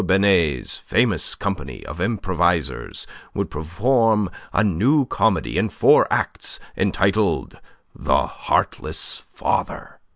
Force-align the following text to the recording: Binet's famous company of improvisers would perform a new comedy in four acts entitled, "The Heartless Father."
Binet's 0.03 0.77
famous 0.79 1.35
company 1.35 1.85
of 1.85 2.01
improvisers 2.01 3.05
would 3.35 3.51
perform 3.51 4.31
a 4.51 4.63
new 4.63 5.05
comedy 5.05 5.59
in 5.59 5.69
four 5.69 6.11
acts 6.11 6.59
entitled, 6.75 7.61
"The 7.93 8.25
Heartless 8.25 9.21
Father." 9.31 9.99